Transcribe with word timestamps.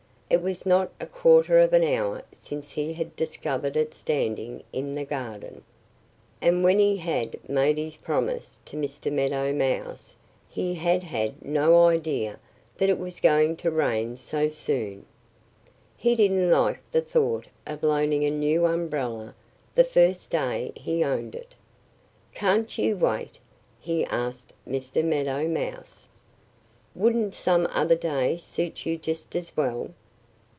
It 0.33 0.41
was 0.41 0.65
not 0.65 0.93
a 0.97 1.07
quarter 1.07 1.59
of 1.59 1.73
an 1.73 1.83
hour 1.83 2.21
since 2.31 2.71
he 2.71 2.93
had 2.93 3.17
discovered 3.17 3.75
it 3.75 3.93
standing 3.93 4.63
in 4.71 4.95
the 4.95 5.03
garden. 5.03 5.61
And 6.41 6.63
when 6.63 6.79
he 6.79 6.95
had 6.95 7.35
made 7.49 7.77
his 7.77 7.97
promise 7.97 8.61
to 8.63 8.77
Mr. 8.77 9.11
Meadow 9.11 9.51
Mouse 9.51 10.15
he 10.47 10.75
had 10.75 11.03
had 11.03 11.43
no 11.43 11.83
idea 11.85 12.39
that 12.77 12.89
it 12.89 12.97
was 12.97 13.19
going 13.19 13.57
to 13.57 13.71
rain 13.71 14.15
so 14.15 14.47
soon. 14.47 15.05
He 15.97 16.15
didn't 16.15 16.49
like 16.49 16.79
the 16.93 17.01
thought 17.01 17.47
of 17.67 17.83
loaning 17.83 18.23
a 18.23 18.31
new 18.31 18.65
umbrella 18.65 19.35
the 19.75 19.83
first 19.83 20.29
day 20.29 20.71
he 20.77 21.03
owned 21.03 21.35
it. 21.35 21.57
"Can't 22.33 22.77
you 22.77 22.95
wait?" 22.95 23.37
he 23.81 24.05
asked 24.05 24.53
Mr. 24.65 25.03
Meadow 25.03 25.49
Mouse. 25.49 26.07
"Wouldn't 26.95 27.33
some 27.33 27.67
other 27.73 27.95
day 27.97 28.37
suit 28.37 28.85
you 28.85 28.97
just 28.97 29.35
as 29.35 29.57
well?" 29.57 29.93